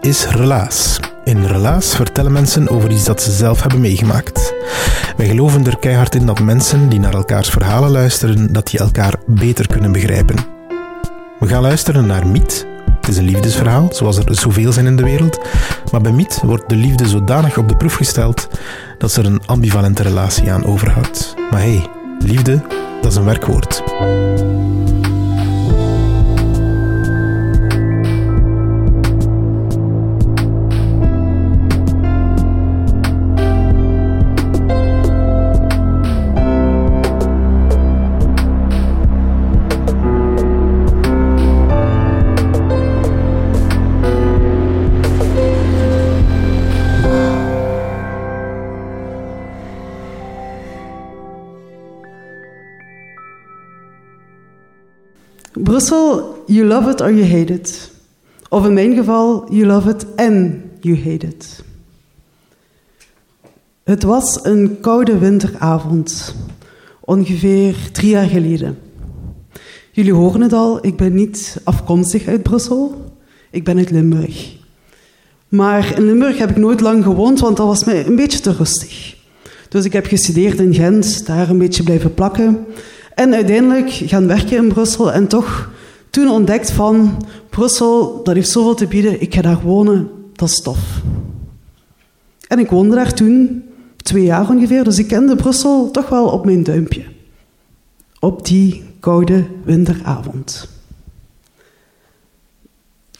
[0.00, 1.00] Is Relaas.
[1.24, 4.54] In Relaas vertellen mensen over iets dat ze zelf hebben meegemaakt.
[5.16, 9.14] Wij geloven er keihard in dat mensen die naar elkaars verhalen luisteren, dat die elkaar
[9.26, 10.36] beter kunnen begrijpen.
[11.38, 12.66] We gaan luisteren naar Miet.
[13.00, 15.38] Het is een liefdesverhaal, zoals er zoveel zijn in de wereld.
[15.92, 18.48] Maar bij Miet wordt de liefde zodanig op de proef gesteld
[18.98, 21.34] dat ze er een ambivalente relatie aan overhoudt.
[21.50, 21.86] Maar hé, hey,
[22.18, 22.62] liefde,
[23.00, 23.82] dat is een werkwoord.
[55.80, 57.90] Brussel, you love it or you hate it.
[58.48, 61.62] Of in mijn geval, you love it and you hate it.
[63.84, 66.34] Het was een koude winteravond,
[67.00, 68.78] ongeveer drie jaar geleden.
[69.92, 73.14] Jullie horen het al, ik ben niet afkomstig uit Brussel,
[73.50, 74.56] ik ben uit Limburg.
[75.48, 78.52] Maar in Limburg heb ik nooit lang gewoond, want dat was mij een beetje te
[78.52, 79.16] rustig.
[79.68, 82.66] Dus ik heb gestudeerd in Gent, daar een beetje blijven plakken.
[83.14, 85.70] En uiteindelijk gaan werken in Brussel en toch
[86.10, 90.60] toen ontdekt van Brussel, dat heeft zoveel te bieden, ik ga daar wonen, dat is
[90.60, 90.78] tof.
[92.48, 93.62] En ik woonde daar toen
[93.96, 97.02] twee jaar ongeveer, dus ik kende Brussel toch wel op mijn duimpje.
[98.20, 100.68] Op die koude winteravond.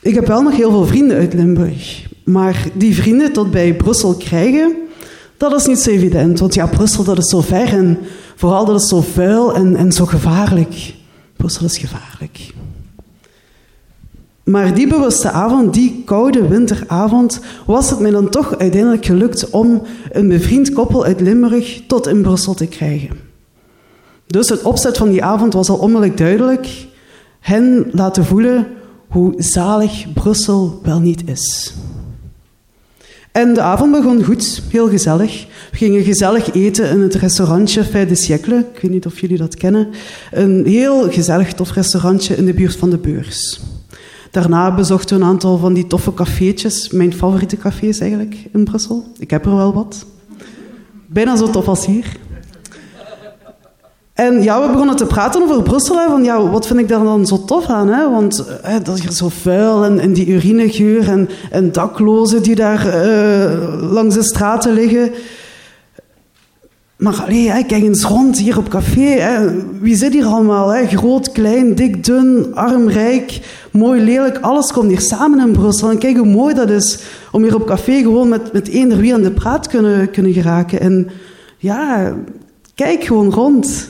[0.00, 4.14] Ik heb wel nog heel veel vrienden uit Limburg, maar die vrienden tot bij Brussel
[4.14, 4.76] krijgen,
[5.36, 6.38] dat is niet zo evident.
[6.38, 7.98] Want ja, Brussel dat is zo ver en
[8.40, 10.94] vooral dat is zo vuil en, en zo gevaarlijk.
[11.36, 12.52] Brussel is gevaarlijk.
[14.44, 19.82] Maar die bewuste avond, die koude winteravond, was het mij dan toch uiteindelijk gelukt om
[20.12, 23.20] een bevriend koppel uit Limburg tot in Brussel te krijgen.
[24.26, 26.86] Dus het opzet van die avond was al onmiddellijk duidelijk.
[27.40, 28.66] Hen laten voelen
[29.08, 31.74] hoe zalig Brussel wel niet is.
[33.32, 35.46] En de avond begon goed, heel gezellig.
[35.70, 38.58] We gingen gezellig eten in het restaurantje Fay de Siècle.
[38.74, 39.88] Ik weet niet of jullie dat kennen.
[40.30, 43.60] Een heel gezellig, tof restaurantje in de buurt van de beurs.
[44.30, 46.90] Daarna bezochten we een aantal van die toffe cafeetjes.
[46.90, 49.12] Mijn favoriete cafés eigenlijk in Brussel.
[49.18, 50.06] Ik heb er wel wat.
[51.06, 52.16] Bijna zo tof als hier.
[54.20, 56.08] En ja, we begonnen te praten over Brussel.
[56.08, 57.88] Van ja, wat vind ik daar dan zo tof aan?
[57.88, 58.10] Hè?
[58.10, 62.86] Want hè, dat is hier zo vuil en, die urinegeur en, en daklozen die daar
[62.86, 65.10] uh, langs de straten liggen.
[66.96, 69.40] Maar allee, kijk eens rond hier op café.
[69.80, 70.68] Wie zit hier allemaal?
[70.68, 70.86] Hè?
[70.86, 73.40] Groot, klein, dik, dun, arm, rijk,
[73.72, 74.38] mooi, lelijk.
[74.40, 75.90] Alles komt hier samen in Brussel.
[75.90, 76.98] En kijk hoe mooi dat is
[77.32, 80.80] om hier op café gewoon met, met eender wie aan de praat kunnen, kunnen geraken.
[80.80, 81.10] En
[81.58, 82.12] ja,
[82.74, 83.88] kijk gewoon rond.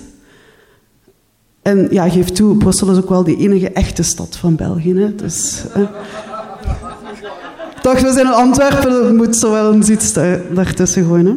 [1.63, 5.13] En ja, geef toe, Brussel is ook wel de enige echte stad van België.
[5.17, 5.83] Dus, eh.
[7.83, 10.13] Toch, we zijn in Antwerpen, er moet zo wel eens iets
[10.53, 11.27] daartussen gooien.
[11.27, 11.35] Hè?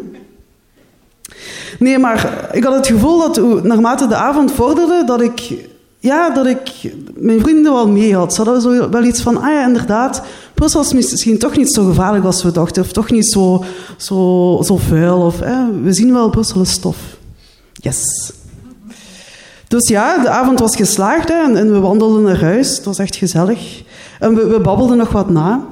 [1.80, 5.54] Nee, maar ik had het gevoel dat naarmate de avond vorderde, dat ik,
[6.00, 8.34] ja, dat ik mijn vrienden wel mee had.
[8.34, 10.22] Ze hadden wel iets van, ah ja, inderdaad,
[10.54, 13.64] Brussel is misschien toch niet zo gevaarlijk als we dachten, of toch niet zo,
[13.98, 15.22] zo, zo vuil.
[15.22, 16.98] Of, eh, we zien wel, Brussel stof.
[17.74, 18.32] Yes.
[19.74, 22.76] Dus ja, de avond was geslaagd hè, en, we wandelden naar huis.
[22.76, 23.84] Het was echt gezellig.
[24.20, 25.66] En we, we babbelden nog wat na.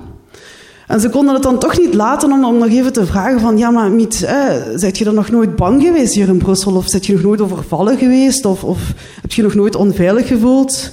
[0.88, 3.58] En ze konden het dan toch niet laten om, nog even te vragen van...
[3.58, 4.30] Ja, maar Miet,
[4.76, 6.76] zit je er nog nooit bang geweest hier in Brussel?
[6.76, 8.46] Of zit je nog nooit overvallen geweest?
[8.46, 8.80] Of, of
[9.22, 10.92] heb je nog nooit onveilig gevoeld?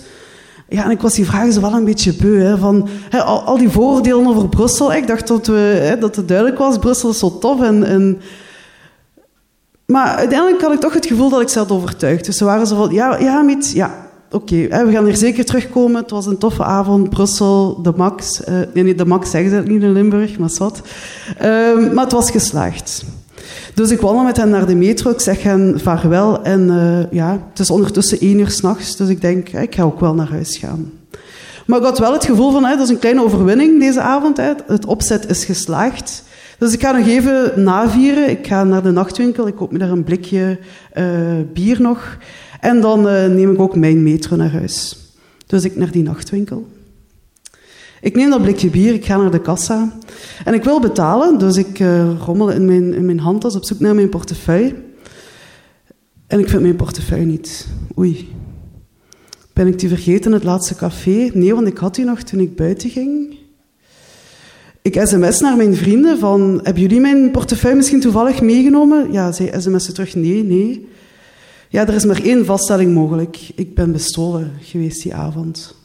[0.69, 2.41] Ja, en ik was die vragen ze wel een beetje beu.
[2.41, 4.93] Hè, van, hè, al, al, die vooroordelen over Brussel.
[4.93, 7.63] Ik dacht dat, we, hè, dat het duidelijk was, Brussel is zo tof.
[7.63, 8.21] En, en
[9.93, 12.25] Maar uiteindelijk had ik toch het gevoel dat ik ze overtuigd.
[12.25, 13.95] Dus ze waren zo van, ja, ja Miet, ja,
[14.31, 14.55] oké,
[14.85, 16.01] we gaan hier zeker terugkomen.
[16.01, 18.41] Het was een toffe avond, Brussel, de Max.
[18.41, 20.81] Uh, nee, nee, de Max zeggen ze niet in Limburg, maar wat.
[21.37, 23.05] Uh, maar het was geslaagd.
[23.75, 26.43] Dus ik wandel met hen naar de metro, ik zeg hen vaarwel.
[26.43, 30.01] En uh, ja, het is ondertussen één uur s'nachts, dus ik denk, ik ga ook
[30.01, 30.93] wel naar huis gaan.
[31.67, 34.37] Maar ik had wel het gevoel van, hè, dat is een kleine overwinning deze avond.
[34.67, 36.23] Het opzet is geslaagd.
[36.59, 38.31] Dus ik ga nog even navieren.
[38.31, 40.59] Ik ga naar de nachtwinkel, ik koop me daar een blikje
[40.95, 42.19] uh, bier nog.
[42.61, 44.97] En dan uh, neem ik ook mijn metro naar huis.
[45.47, 46.67] Dus ik naar die nachtwinkel.
[48.01, 49.93] Ik neem dat blikje bier, ik ga naar de kassa.
[50.45, 53.81] En ik wil betalen, dus ik uh, rommel in mijn, in mijn handtas op zoek
[53.81, 54.75] naar mijn portefeuille.
[56.27, 57.69] En ik vind mijn portefeuille niet.
[57.99, 58.29] Oei.
[59.53, 61.31] Ben ik die vergeten in het laatste café?
[61.33, 63.37] Nee, want ik had die nog toen ik buiten ging.
[64.83, 69.13] Ik sms naar mijn vrienden van, hebben jullie mijn portefeuille misschien toevallig meegenomen?
[69.13, 70.89] Ja, zij sms'en terug, nee, nee.
[71.69, 73.39] Ja, er is maar één vaststelling mogelijk.
[73.55, 75.77] Ik ben bestolen geweest die avond.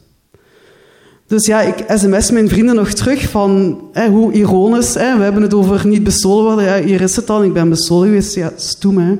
[1.26, 4.94] Dus ja, ik sms mijn vrienden nog terug van hè, hoe ironisch.
[4.94, 6.64] Hè, we hebben het over niet bestolen worden.
[6.64, 8.34] Ja, hier is het dan, ik ben bestolen geweest.
[8.34, 9.16] Ja, stoem hè.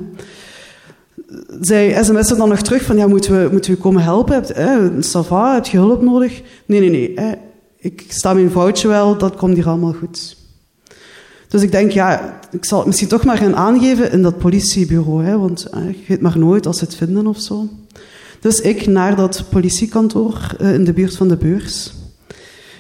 [1.61, 4.45] Zij sms'en dan nog terug van ja, moeten we, moeten we komen helpen?
[4.55, 6.43] Hè, Sava, heb je hulp nodig?
[6.67, 7.13] Nee, nee, nee.
[7.15, 7.33] Hè,
[7.85, 10.37] ik sta mijn foutje wel, dat komt hier allemaal goed.
[11.49, 15.25] Dus ik denk, ja, ik zal het misschien toch maar gaan aangeven in dat politiebureau,
[15.25, 17.69] hè, want eh, je weet maar nooit als ze het vinden of zo.
[18.41, 21.95] Dus ik naar dat politiekantoor uh, in de buurt van de beurs.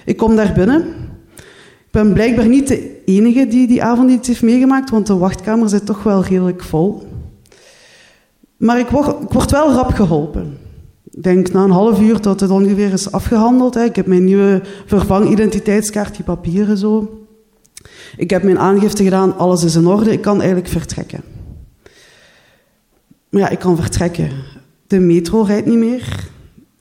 [0.04, 0.80] Ik kom daar binnen.
[1.36, 5.68] Ik ben blijkbaar niet de enige die die avond iets heeft meegemaakt, want de wachtkamer
[5.68, 7.08] zit toch wel redelijk vol.
[8.56, 10.58] Maar ik word, ik word wel rap geholpen.
[11.20, 13.74] Denk na een half uur dat het ongeveer is afgehandeld.
[13.74, 13.84] Hè.
[13.84, 17.24] Ik heb mijn nieuwe vervangidentiteitskaart, die papieren zo.
[18.16, 21.20] Ik heb mijn aangifte gedaan, alles is in orde, ik kan eigenlijk vertrekken.
[23.28, 24.30] Maar ja, ik kan vertrekken.
[24.86, 26.28] De metro rijdt niet meer.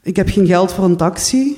[0.01, 1.57] Ik heb geen geld voor een taxi.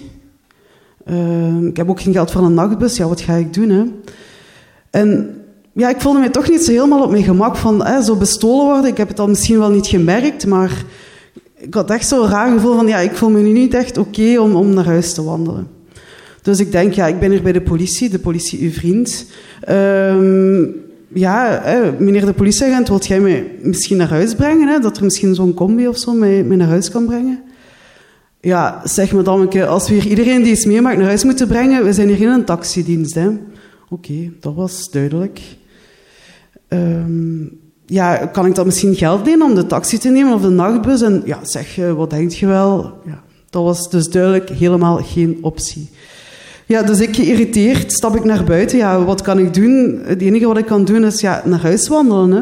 [1.07, 2.97] Uh, ik heb ook geen geld voor een nachtbus.
[2.97, 3.69] Ja, wat ga ik doen?
[3.69, 3.83] Hè?
[4.89, 5.37] En
[5.73, 8.65] ja, ik voelde me toch niet zo helemaal op mijn gemak van hè, zo bestolen
[8.65, 8.91] worden.
[8.91, 10.83] Ik heb het al misschien wel niet gemerkt, maar
[11.65, 14.39] ik had echt zo'n raar gevoel van ja, ik voel me nu niet echt oké
[14.39, 15.67] om, om naar huis te wandelen.
[16.41, 19.25] Dus ik denk, ja, ik ben hier bij de politie, de politie uw vriend.
[19.69, 20.75] Um,
[21.13, 21.61] ja,
[21.99, 24.67] meneer de politieagent, wilt jij mij misschien naar huis brengen?
[24.67, 24.79] Hè?
[24.79, 27.43] Dat er misschien zo'n combi of zo mij, naar huis kan brengen?
[28.41, 31.23] Ja, zeg me dan een keer, als we hier iedereen die iets meemaakt naar huis
[31.23, 33.17] moeten brengen, we zijn hier in een taxidienst.
[33.89, 35.41] Oké, dat was duidelijk.
[36.69, 40.49] Um, ja, kan ik dan misschien geld lenen om de taxi te nemen of de
[40.49, 41.01] nachtbus?
[41.01, 42.93] En ja, zeg, wat denk je wel?
[43.05, 45.89] Ja, dat was dus duidelijk helemaal geen optie.
[46.65, 48.77] Ja, dus ik geïrriteerd stap ik naar buiten.
[48.77, 50.01] Ja, wat kan ik doen?
[50.03, 52.31] Het enige wat ik kan doen is ja, naar huis wandelen.
[52.31, 52.41] Hè.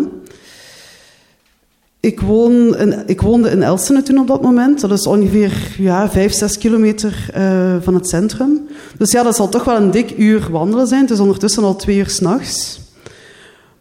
[1.99, 2.75] Ik, woon
[3.05, 4.81] ik woonde in Elsene toen op dat moment.
[4.81, 8.67] Dat is ongeveer ja, 5, 6 kilometer uh, van het centrum.
[8.97, 11.01] Dus ja, dat zal toch wel een dik uur wandelen zijn.
[11.01, 12.81] Het is ondertussen al twee uur s'nachts.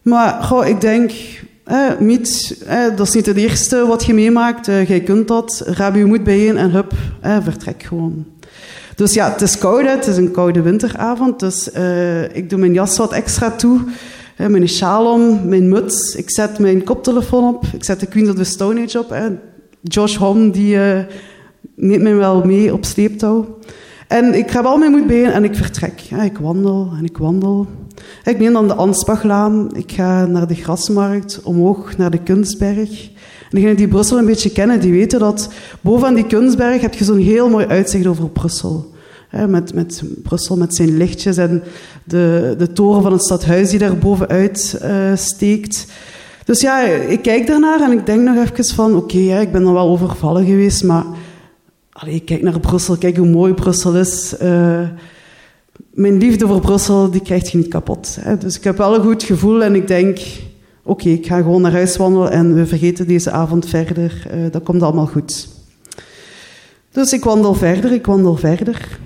[0.02, 1.12] Maar goh, ik denk,
[1.64, 1.90] eh,
[2.66, 4.68] eh, dat is niet het eerste wat je meemaakt.
[4.68, 5.62] Uh, jij kunt dat.
[5.66, 8.26] Raab je moed bijeen en hup, eh, vertrek gewoon.
[8.94, 11.40] Dus ja, het is koud, het is een koude winteravond.
[11.40, 13.80] Dus uh, ik doe mijn jas wat extra toe.
[14.34, 16.14] Hè, mijn sjaal om, mijn muts.
[16.14, 17.64] Ik zet mijn koptelefoon op.
[17.72, 19.16] Ik zet de Queen of the Stone Age op.
[19.80, 20.76] Josh Homme, die
[21.74, 23.58] neemt mij wel mee op sleeptouw.
[24.12, 25.98] En ik heb al mijn moed en ik vertrek.
[25.98, 27.66] Ja, ik wandel en ik wandel.
[28.24, 29.76] Ik neem dan de Anspachlaan.
[29.76, 33.10] Ik ga naar de Grasmarkt, omhoog naar de Kunstberg.
[33.10, 35.48] En degenen die Brussel een beetje kennen, die weten dat
[35.80, 38.90] boven die Kunstberg heb je zo'n heel mooi uitzicht over Brussel.
[39.48, 41.62] met, met Brussel met zijn lichtjes en
[42.04, 45.86] de, de toren van het stadhuis die daar bovenuit uh, steekt.
[46.44, 48.96] Dus ja, ik kijk daarnaar en ik denk nog even van...
[48.96, 51.04] Oké, okay, ik ben er wel overvallen geweest, maar...
[52.06, 54.34] Ik kijk naar Brussel, kijk hoe mooi Brussel is.
[54.42, 54.88] Uh,
[55.90, 58.16] mijn liefde voor Brussel, die krijgt je niet kapot.
[58.20, 58.38] Hè.
[58.38, 60.18] Dus ik heb wel een goed gevoel en ik denk
[60.82, 64.26] oké, ik ga gewoon naar huis wandelen en we vergeten deze avond verder.
[64.34, 65.48] Uh, dat komt allemaal goed.
[66.90, 68.98] Dus ik wandel verder, ik wandel verder.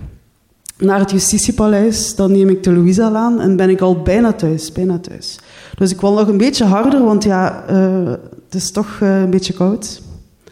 [0.79, 4.99] Naar het Justitiepaleis, dan neem ik de Louisa-laan en ben ik al bijna thuis, bijna
[4.99, 5.39] thuis.
[5.79, 8.11] Dus ik wandel nog een beetje harder, want ja, uh,
[8.45, 10.03] het is toch een beetje koud.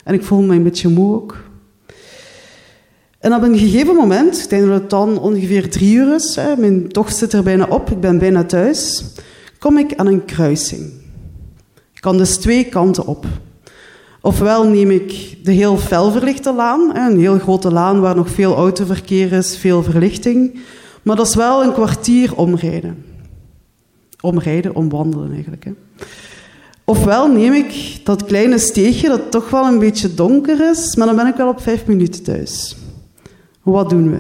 [0.05, 1.37] En ik voel me een beetje moe ook.
[3.25, 6.89] En op een gegeven moment, ik denk het dan ongeveer drie uur is, hè, mijn
[6.89, 9.05] tocht zit er bijna op, ik ben bijna thuis,
[9.59, 11.03] kom ik aan een kruising
[12.05, 13.27] kan dus twee kanten op.
[14.21, 18.55] Ofwel neem ik de heel fel verlichte laan, een heel grote laan waar nog veel
[18.55, 20.59] autoverkeer is, veel verlichting.
[21.03, 23.05] Maar dat is wel een kwartier omrijden.
[24.21, 25.65] Omrijden, omwandelen eigenlijk.
[25.65, 25.73] Hè.
[26.85, 31.17] Ofwel neem ik dat kleine steegje dat toch wel een beetje donker is, maar dan
[31.17, 32.77] ben ik wel op vijf minuten thuis.
[33.65, 34.19] Wat doen we?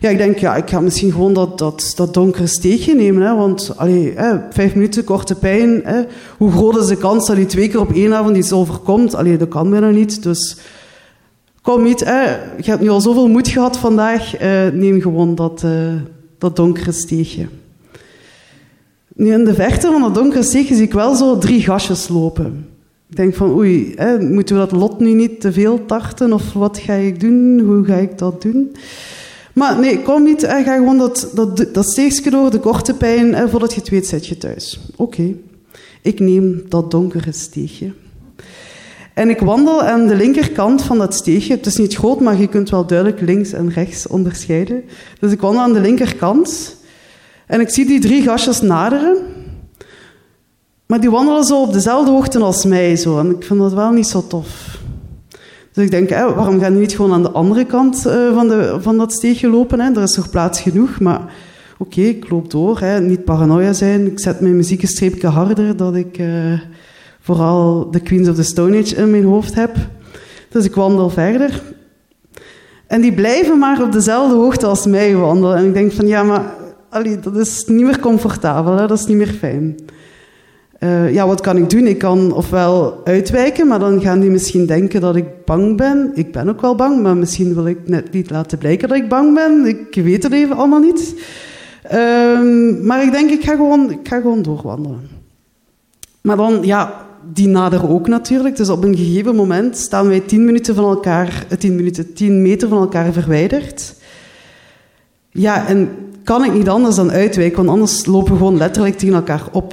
[0.00, 3.22] Ja, ik denk, ja, ik ga misschien gewoon dat, dat, dat donkere steegje nemen.
[3.22, 5.80] Hè, want allee, hè, vijf minuten korte pijn.
[5.84, 6.02] Hè,
[6.38, 9.14] hoe groot is de kans dat je twee keer op één avond iets overkomt?
[9.14, 10.22] Allee, dat kan bijna niet.
[10.22, 10.56] Dus
[11.62, 12.04] kom niet.
[12.04, 12.22] Hè,
[12.56, 14.36] je hebt nu al zoveel moed gehad vandaag.
[14.36, 15.92] Eh, neem gewoon dat, uh,
[16.38, 17.46] dat donkere steegje.
[19.14, 22.68] Nu, in de verte van dat donkere steegje zie ik wel zo drie gastjes lopen.
[23.14, 26.32] Ik denk van, oei, moeten we dat lot nu niet te veel tarten?
[26.32, 27.60] Of wat ga ik doen?
[27.60, 28.76] Hoe ga ik dat doen?
[29.52, 30.40] Maar nee, kom niet.
[30.40, 33.34] Hè, ga gewoon dat, dat, dat steegje door, de korte pijn.
[33.34, 34.80] Hè, voordat je het weet, zit je thuis.
[34.96, 35.34] Oké,
[36.02, 37.92] ik neem dat donkere steegje.
[39.12, 41.54] En ik wandel aan de linkerkant van dat steegje.
[41.54, 44.82] Het is niet groot, maar je kunt wel duidelijk links en rechts onderscheiden.
[45.20, 46.76] Dus ik wandel aan de linkerkant.
[47.46, 49.16] En ik zie die drie gastjes naderen.
[50.86, 52.96] Maar die wandelen zo op dezelfde hoogte als mij.
[52.96, 53.18] Zo.
[53.18, 54.78] En ik vind dat wel niet zo tof.
[55.72, 58.76] Dus ik denk, waarom gaan die niet gewoon aan de andere kant uh, van, de,
[58.80, 59.80] van dat steegje lopen?
[59.80, 59.92] Hè?
[59.92, 61.32] Er is nog plaats genoeg, maar
[61.78, 62.80] oké, ik loop door.
[62.80, 63.00] Hè.
[63.00, 64.06] Niet paranoia zijn.
[64.06, 66.60] Ik zet mijn muziek een streepje harder, dat ik uh,
[67.20, 69.76] vooral de Queens of the Stone Age in mijn hoofd heb.
[70.48, 71.62] Dus ik wandel verder.
[72.86, 75.56] En die blijven maar op dezelfde hoogte als mij wandelen.
[75.56, 76.54] En ik denk van, ja, maar
[76.90, 78.86] allee, dat is niet meer comfortabel, hè?
[78.86, 79.76] dat is niet meer fijn.
[80.80, 81.86] Uh, ja, wat kan ik doen?
[81.86, 86.10] Ik kan ofwel uitwijken, maar dan gaan die misschien denken dat ik bang ben.
[86.14, 89.08] Ik ben ook wel bang, maar misschien wil ik net niet laten blijken dat ik
[89.08, 89.66] bang ben.
[89.66, 91.14] Ik weet het even allemaal niet.
[91.92, 95.08] Uh, maar ik denk, ik ga, gewoon, ik ga gewoon doorwandelen.
[96.20, 98.56] Maar dan, ja, die nader ook natuurlijk.
[98.56, 102.42] Dus op een gegeven moment staan wij tien minuten van elkaar, eh, tien, minuten, tien
[102.42, 103.94] meter van elkaar verwijderd.
[105.30, 105.88] Ja, en
[106.24, 109.72] kan ik niet anders dan uitwijken, want anders lopen we gewoon letterlijk tegen elkaar op.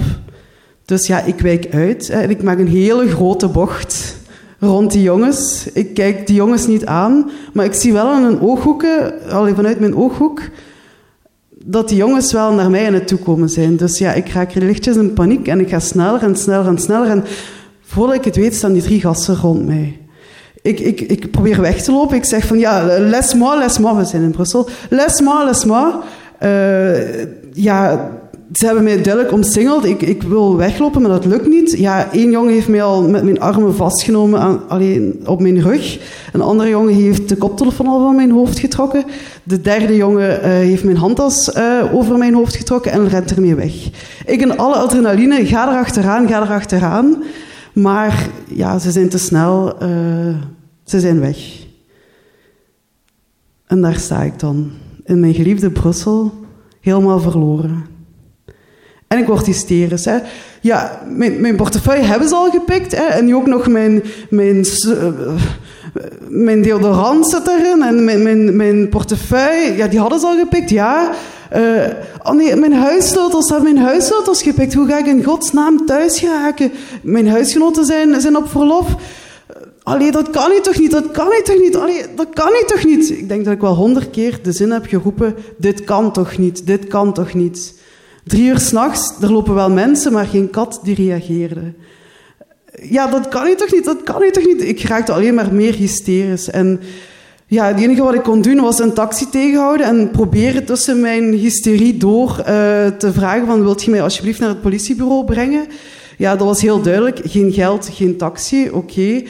[0.92, 4.16] Dus ja, ik wijk uit en ik maak een hele grote bocht
[4.60, 5.68] rond die jongens.
[5.74, 9.80] Ik kijk die jongens niet aan, maar ik zie wel aan hun ooghoeken, al vanuit
[9.80, 10.42] mijn ooghoek,
[11.50, 13.78] dat die jongens wel naar mij aan het toekomen zijn.
[13.78, 17.10] Dus ja, ik raak lichtjes in paniek en ik ga sneller en sneller en sneller.
[17.10, 17.24] En
[17.82, 20.00] voordat ik het weet, staan die drie gasten rond mij.
[20.62, 22.16] Ik, ik, ik probeer weg te lopen.
[22.18, 23.98] Ik zeg van ja, laisse-moi, laisse-moi.
[23.98, 24.70] We zijn in Brussel.
[24.90, 25.94] Laisse-moi, laisse-moi.
[26.44, 28.10] Uh, ja,
[28.54, 29.86] ze hebben mij duidelijk omsingeld.
[29.86, 31.78] Ik, ik wil weglopen, maar dat lukt niet.
[31.78, 36.00] Ja, één jongen heeft mij al met mijn armen vastgenomen aan, alleen op mijn rug.
[36.34, 39.04] Een andere jongen heeft de koptelefoon al van mijn hoofd getrokken.
[39.44, 43.56] De derde jongen uh, heeft mijn handtas uh, over mijn hoofd getrokken en rent ermee
[43.56, 43.90] weg.
[44.26, 47.24] Ik in alle adrenaline ga er achteraan, ga er achteraan.
[47.74, 49.84] Maar ja, ze zijn te snel.
[49.84, 50.36] Uh,
[50.84, 51.38] ze zijn weg.
[53.68, 54.72] En daar sta ik dan.
[55.04, 56.32] In mijn geliefde Brussel,
[56.80, 57.92] helemaal verloren.
[59.12, 60.06] En ik word hysterisch.
[60.06, 60.18] Hè.
[60.62, 62.96] Ja, mijn, mijn portefeuille hebben ze al gepikt.
[62.96, 63.04] Hè.
[63.04, 65.08] En nu ook nog mijn, mijn, uh,
[66.28, 67.82] mijn deodorant zit erin.
[67.82, 71.12] En mijn, mijn, mijn portefeuille, ja, die hadden ze al gepikt, ja.
[71.56, 71.88] Uh,
[72.24, 74.74] oh nee, mijn huissleutels hebben mijn huissleutels gepikt.
[74.74, 76.72] Hoe ga ik in godsnaam thuis geraken?
[77.02, 78.96] Mijn huisgenoten zijn, zijn op verlof.
[79.84, 82.68] Allee, dat kan niet toch niet, dat kan niet toch niet, allee, dat kan niet
[82.68, 83.10] toch niet.
[83.10, 86.66] Ik denk dat ik wel honderd keer de zin heb geroepen, dit kan toch niet,
[86.66, 87.80] dit kan toch niet.
[88.24, 91.74] Drie uur s'nachts, er lopen wel mensen, maar geen kat die reageerde.
[92.82, 94.62] Ja, dat kan niet toch niet, dat kan niet toch niet.
[94.64, 96.50] Ik raakte alleen maar meer hysterisch.
[96.50, 96.80] En
[97.48, 101.34] ja, het enige wat ik kon doen was een taxi tegenhouden en proberen tussen mijn
[101.34, 102.46] hysterie door uh,
[102.98, 105.66] te vragen van wilt je mij alsjeblieft naar het politiebureau brengen?
[106.18, 107.20] Ja, dat was heel duidelijk.
[107.24, 108.70] Geen geld, geen taxi.
[108.70, 108.78] Oké.
[108.78, 109.28] Okay.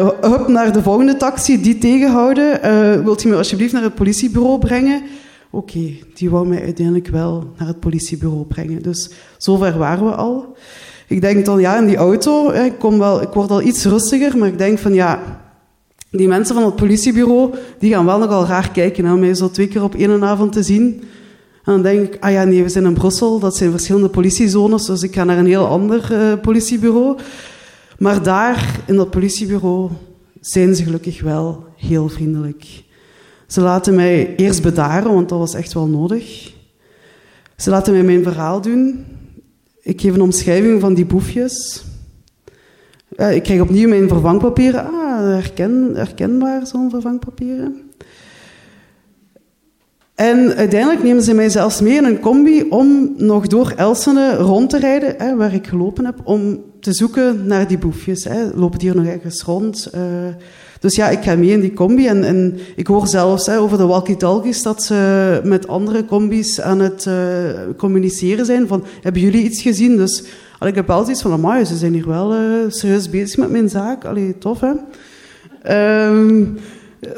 [0.00, 2.60] Uh, hup naar de volgende taxi, die tegenhouden.
[2.64, 5.02] Uh, wilt je me alsjeblieft naar het politiebureau brengen?
[5.54, 8.82] Oké, die wou mij uiteindelijk wel naar het politiebureau brengen.
[8.82, 10.56] Dus zover waren we al.
[11.08, 14.38] Ik denk dan, ja, in die auto, ik, kom wel, ik word al iets rustiger,
[14.38, 15.40] maar ik denk van, ja,
[16.10, 19.68] die mensen van het politiebureau, die gaan wel nogal raar kijken om mij zo twee
[19.68, 21.02] keer op één avond te zien.
[21.64, 24.86] En dan denk ik, ah ja, nee, we zijn in Brussel, dat zijn verschillende politiezones,
[24.86, 27.18] dus ik ga naar een heel ander uh, politiebureau.
[27.98, 29.90] Maar daar, in dat politiebureau,
[30.40, 32.82] zijn ze gelukkig wel heel vriendelijk.
[33.52, 36.52] Ze laten mij eerst bedaren, want dat was echt wel nodig.
[37.56, 39.04] Ze laten mij mijn verhaal doen.
[39.80, 41.84] Ik geef een omschrijving van die boefjes.
[43.16, 44.84] Ik krijg opnieuw mijn vervangpapieren.
[44.84, 47.90] Ah, herken, herkenbaar, zo'n vervangpapieren.
[50.14, 54.70] En uiteindelijk nemen ze mij zelfs mee in een combi om nog door Elsene rond
[54.70, 58.24] te rijden, hè, waar ik gelopen heb, om te zoeken naar die boefjes.
[58.24, 58.44] Hè.
[58.54, 59.90] Lopen die hier nog ergens rond?
[59.94, 60.00] Uh,
[60.82, 62.06] dus ja, ik ga mee in die combi.
[62.06, 66.80] En, en ik hoor zelfs hè, over de walkie-talkies dat ze met andere combis aan
[66.80, 67.14] het uh,
[67.76, 68.66] communiceren zijn.
[68.66, 69.96] Van, hebben jullie iets gezien?
[69.96, 70.24] Dus
[70.58, 73.50] al, ik heb wel zoiets van, amai, ze zijn hier wel uh, serieus bezig met
[73.50, 74.04] mijn zaak.
[74.04, 74.72] Allee, tof hè.
[76.08, 76.58] Um,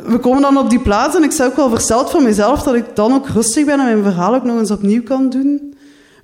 [0.07, 2.75] we komen dan op die plaats en ik sta ook wel versteld van mezelf dat
[2.75, 5.75] ik dan ook rustig ben en mijn verhaal ook nog eens opnieuw kan doen.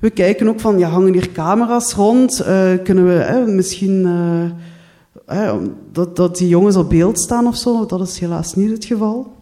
[0.00, 2.40] We kijken ook van, ja, hangen hier camera's rond?
[2.40, 4.06] Uh, kunnen we hè, misschien
[6.14, 7.86] dat, die jongens op beeld staan of zo?
[7.86, 9.32] Dat is helaas niet het geval.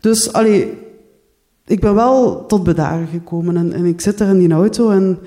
[0.00, 0.72] Dus, allee,
[1.66, 5.18] ik ben wel tot bedaren gekomen en, en ik zit er in die auto en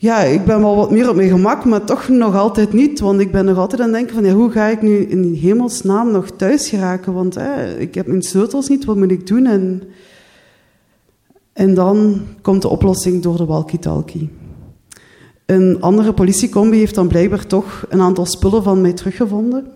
[0.00, 3.00] ja, ik ben wel wat meer op mijn gemak, maar toch nog altijd niet.
[3.00, 5.34] Want ik ben nog altijd aan het denken van, ja, hoe ga ik nu in
[5.34, 7.12] hemelsnaam nog thuis geraken?
[7.12, 7.38] Want
[7.78, 9.46] ik heb mijn sleutels niet, wat moet ik doen?
[9.46, 9.82] En,
[11.52, 14.30] en dan komt de oplossing door de walkie-talkie.
[15.48, 19.66] Een andere politiecombi heeft dan blijkbaar toch een aantal spullen van mij teruggevonden.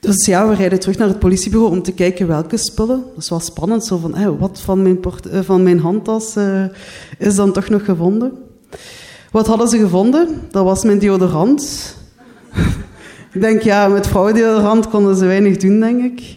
[0.00, 3.02] Dus ja, we rijden terug naar het politiebureau om te kijken welke spullen.
[3.14, 4.98] Dat is wel spannend, zo van, wat van mijn,
[5.30, 6.64] eh, van mijn handtas uh,
[7.18, 8.32] is dan toch nog gevonden.
[9.30, 10.28] Wat hadden ze gevonden?
[10.50, 11.94] Dat was mijn deodorant.
[13.34, 16.36] ik denk, ja, met vrouwendeodorant konden ze weinig doen, denk ik.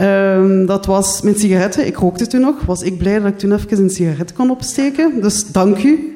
[0.00, 1.86] Um, dat was mijn sigaretten.
[1.86, 2.64] Ik rookte toen nog.
[2.64, 5.20] Was ik blij dat ik toen even een sigaret kon opsteken.
[5.20, 6.13] Dus dank u.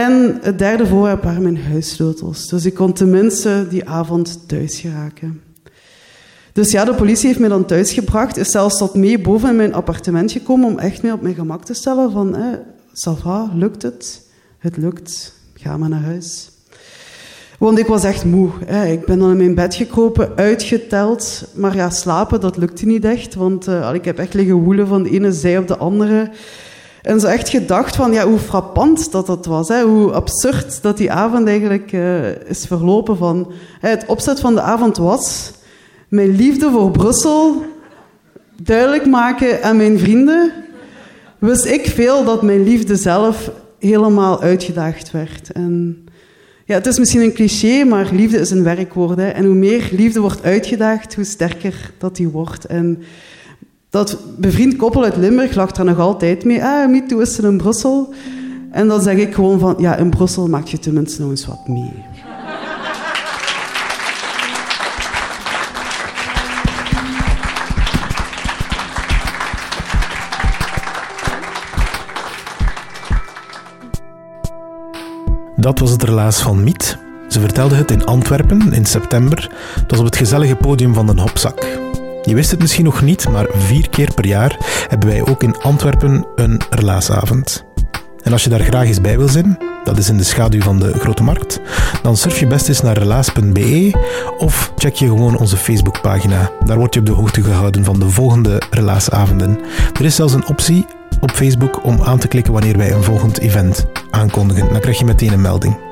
[0.00, 2.48] En het derde voorwerp waren mijn huissleutels.
[2.48, 5.42] Dus ik kon tenminste die avond thuis geraken.
[6.52, 8.36] Dus ja, de politie heeft mij dan thuis gebracht.
[8.36, 11.64] Is zelfs tot mee boven in mijn appartement gekomen om echt mee op mijn gemak
[11.64, 12.36] te stellen van...
[12.36, 12.42] Eh,
[12.88, 14.22] ça va, lukt het?
[14.58, 16.50] Het lukt, ga maar naar huis.
[17.58, 18.50] Want ik was echt moe.
[18.64, 18.86] Hè.
[18.86, 21.44] Ik ben dan in mijn bed gekropen, uitgeteld.
[21.54, 23.34] Maar ja, slapen, dat lukte niet echt.
[23.34, 26.30] Want uh, ik heb echt liggen woelen van de ene zij op de andere.
[27.02, 29.68] En zo echt gedacht van, ja, hoe frappant dat dat was.
[29.68, 33.16] Hoe absurd dat die avond eigenlijk uh, is verlopen.
[33.16, 35.52] Van, het opzet van de avond was
[36.08, 37.64] mijn liefde voor Brussel
[38.62, 40.52] duidelijk maken aan mijn vrienden.
[41.38, 45.52] Wist ik veel dat mijn liefde zelf helemaal uitgedaagd werd.
[45.52, 46.04] En
[46.64, 49.18] ja, het is misschien een cliché, maar liefde is een werkwoord.
[49.18, 52.64] En hoe meer liefde wordt uitgedaagd, hoe sterker dat die wordt.
[52.64, 53.02] En
[53.90, 56.64] dat bevriend koppel uit Limburg lag er nog altijd mee.
[56.64, 58.14] Ah, MeToo is in Brussel.
[58.70, 61.68] En dan zeg ik gewoon van, ja, in Brussel maak je tenminste nog eens wat
[61.68, 61.92] mee.
[75.56, 76.98] Dat was het relaas van Miet.
[77.28, 79.52] Ze vertelde het in Antwerpen in september.
[79.74, 81.89] Het was op het gezellige podium van de Hopzak.
[82.30, 84.56] Je wist het misschien nog niet, maar vier keer per jaar
[84.88, 87.64] hebben wij ook in Antwerpen een relaasavond.
[88.22, 90.78] En als je daar graag eens bij wil zijn, dat is in de schaduw van
[90.78, 91.60] de Grote Markt,
[92.02, 93.92] dan surf je best eens naar relaas.be
[94.38, 96.50] of check je gewoon onze Facebookpagina.
[96.64, 99.58] Daar word je op de hoogte gehouden van de volgende relaasavonden.
[99.98, 100.86] Er is zelfs een optie
[101.20, 104.68] op Facebook om aan te klikken wanneer wij een volgend event aankondigen.
[104.68, 105.89] Dan krijg je meteen een melding.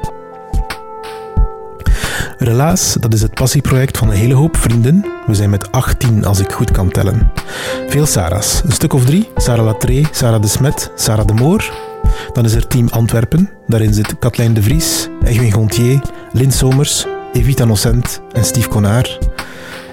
[2.39, 5.05] Relaas, dat is het passieproject van een hele hoop vrienden.
[5.27, 7.31] We zijn met 18 als ik goed kan tellen.
[7.89, 9.29] Veel Sarah's, een stuk of drie.
[9.37, 11.73] Sarah Latree, Sarah de Smet, Sarah de Moor.
[12.33, 13.51] Dan is er Team Antwerpen.
[13.67, 16.01] Daarin zit Katlijn de Vries, Egwin Gontier,
[16.33, 19.19] Lin Somers, Evita Nocent en Steve Konaar.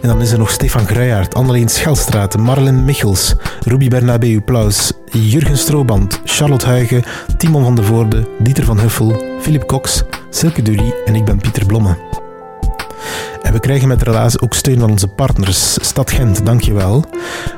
[0.01, 5.58] En dan is er nog Stefan Gruijaert, Anneleen Schelstraat, Marlen Michels, Ruby Bernabeu Plaus, Jurgen
[5.58, 7.03] Strooband, Charlotte Huigen,
[7.38, 11.65] Timon van de Voorde, Dieter van Huffel, Philip Cox, Silke Dury en ik ben Pieter
[11.65, 12.23] Blomme.
[13.41, 15.77] En we krijgen met Relaas ook steun van onze partners.
[15.81, 17.03] Stad Gent, dankjewel.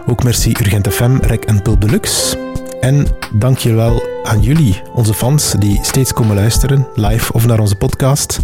[0.05, 2.37] Ook merci Urgent FM, Rek en Pulp Deluxe.
[2.79, 8.39] En dankjewel aan jullie, onze fans, die steeds komen luisteren, live of naar onze podcast.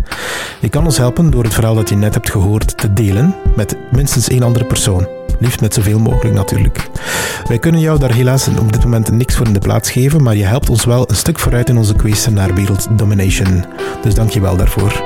[0.59, 3.77] Je kan ons helpen door het verhaal dat je net hebt gehoord te delen met
[3.91, 5.07] minstens één andere persoon.
[5.39, 6.89] Liefst met zoveel mogelijk natuurlijk.
[7.47, 10.35] Wij kunnen jou daar helaas op dit moment niks voor in de plaats geven, maar
[10.35, 13.65] je helpt ons wel een stuk vooruit in onze quest naar werelddomination.
[14.01, 15.03] Dus dank je wel daarvoor.